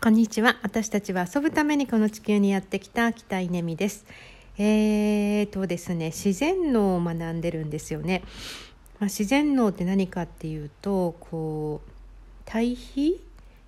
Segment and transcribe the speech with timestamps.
[0.00, 0.56] こんにちは。
[0.62, 4.06] 私たちは遊ぶためにこの地球にやってきた北稲美です。
[4.56, 8.22] えーとですね、自然農を学んでるんですよね。
[9.00, 11.90] まあ、自然農って何かっていうと、こう
[12.44, 13.20] 堆肥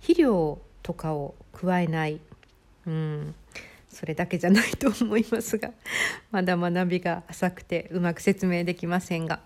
[0.00, 2.18] 肥料とかを加えない。
[2.86, 3.34] うん。
[3.90, 5.72] それだけじゃないと思いますが、
[6.32, 9.40] まだ学びが浅くてうまく説明できませんが、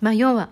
[0.00, 0.50] まあ要は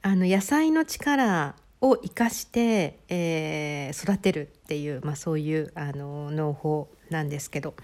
[0.00, 7.74] あの野菜の力を生かして、えー、育てるっていう、まあ、そういうあの農法なんですけど。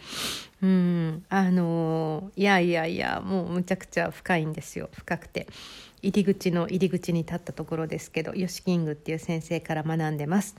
[0.63, 4.89] うんあのいやいやいやもうむちゃくちゃ深いんですよ。
[4.93, 5.47] 深くて。
[6.03, 10.57] 入り口の入り口に立ったところですけどヨシキングっていう先生から学んでます。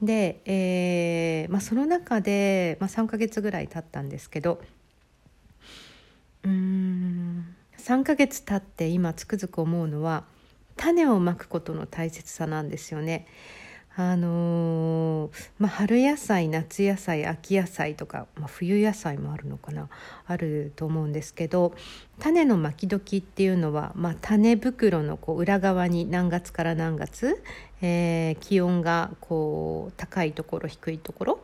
[0.00, 4.60] で、えーまあ、その中で、まあ、3ヶ月ぐらい経ったんですけど。
[6.44, 10.24] うん3ヶ月経って今つくづく思うのは
[10.76, 13.26] 種をまくことの大切さなんですよね。
[13.94, 19.90] あのー、まあ、春野菜夏野菜秋野菜とか、まあ、冬野菜もあるのかな
[20.26, 21.74] あると思うんですけど
[22.18, 27.42] 種のまき時っていうのは、まあ、種袋のこう裏側に何月から何月、
[27.82, 31.40] えー、気温がこう高いところ低いところ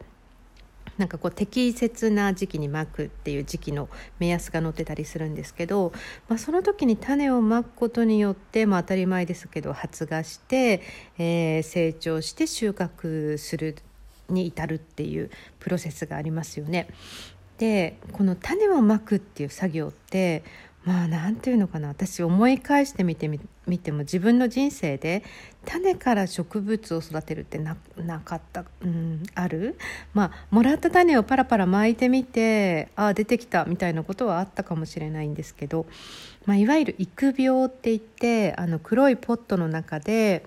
[0.99, 5.93] なんかこう適切な時期にまくっていう時期の目安が載ってたりするんですけど、
[6.29, 10.83] まあ、その時に種をまくことによって、まあ、当たり前ですけど発芽して、
[11.19, 13.77] えー、成長して収穫する
[14.29, 16.89] に至るっていうプロセスがありますよね。
[17.57, 20.45] でこの種をまくっていう作業って
[20.89, 21.89] まあ何て言うのかな。
[21.89, 25.23] 私思い返してみてみても自分の人生で
[25.67, 27.77] 種から植物を育てるってな
[28.21, 29.77] かった、うん、ある？
[30.15, 35.85] まあもらった種をパラパラ巻いてみてああ出てきたみたいなことはあったかもしれないんですけど、
[36.47, 40.47] まあ、いわゆる育苗って言ってあの黒いポットの中で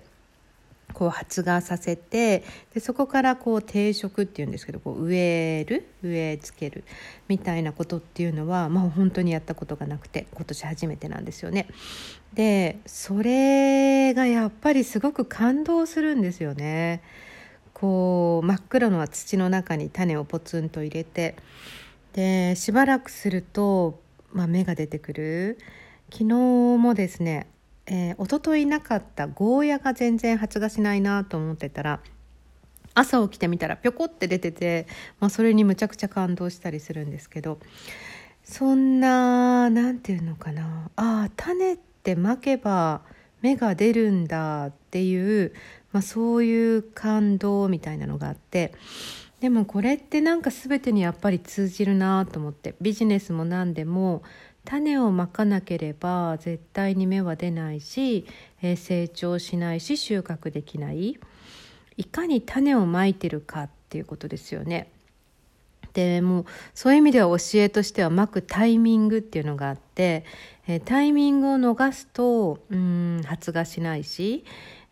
[0.92, 6.84] こう発芽させてでそこからこう定植っていうんですけどこう植える植え付ける
[7.28, 11.68] みたいなことっていうのは、まあ、本当にやったことがなくて今年初めてなんですよね。
[12.34, 17.02] でそれがやっぱりすごく感動するんですよね。
[17.74, 21.34] こう真っ黒の土の中に種をポツンと入れて
[22.12, 24.00] でしばらくすると、
[24.32, 25.58] まあ、芽が出てくる
[26.12, 26.34] 昨日
[26.78, 27.48] もですね
[27.86, 32.00] えー、一昨日なかったゴーヤが全然発芽しないなと思ってたら
[32.94, 34.86] 朝起きてみたらぴょこって出てて、
[35.18, 37.58] まあ、それにむちゃくちゃ感動したりするんですけど
[38.44, 40.90] そんな何て言うのかな。
[40.96, 43.02] ああ種ってまけば
[43.40, 45.52] 芽が出るんだっていう、
[45.92, 48.72] まあ、そういう感動みたいなのがあって
[49.40, 54.22] でもこれってなんか全てにやっぱり通じるなと思ってビジネスも何でも
[54.64, 58.26] 種をまかなければ絶対に芽は出ないし、
[58.62, 61.18] えー、成長しないし収穫できない
[61.96, 64.90] いかに種をまいてるかっていうことですよね。
[65.92, 70.24] でもうそういう意味では教えとしてはまくタイミングっていうのがあって、
[70.66, 74.44] えー、タイミングを逃すとうん発芽しないし、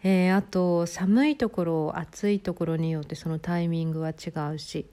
[0.03, 4.86] えー、あと寒いところ暑いところによってそのタイミングは違うし。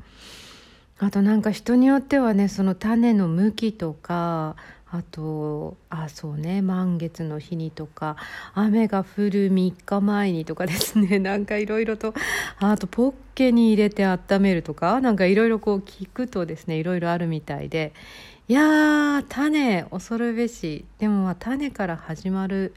[1.00, 4.56] あとなんか人によってはねその種の向きとか
[4.90, 8.16] あとあそうね満月の日にとか
[8.54, 12.14] 雨が降る3日前にとかですね なんかいろいろと
[12.60, 17.94] あとポッケに入れて温めるとかなんかいろいろこう聞くとですねいろいろあるみたいで
[18.48, 22.74] いや種恐るべしでもまあ種から始まる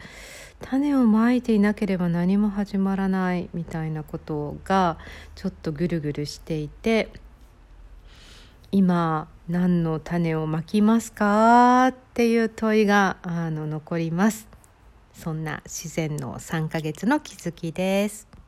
[0.61, 4.99] 種をまいていなければ何も始まらないみたいなことが
[5.37, 7.09] ちょっとぐるぐるしていて。
[8.73, 14.47] 今何の種をまきますかっていう問いがあの残ります。
[15.13, 18.30] そんな自然の3ヶ月の気づきです。